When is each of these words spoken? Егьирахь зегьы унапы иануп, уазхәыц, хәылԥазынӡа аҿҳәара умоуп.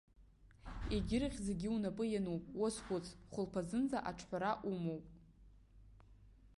Егьирахь 0.95 1.39
зегьы 1.47 1.69
унапы 1.75 2.03
иануп, 2.09 2.43
уазхәыц, 2.59 3.05
хәылԥазынӡа 3.31 3.97
аҿҳәара 4.09 4.51
умоуп. 4.69 5.05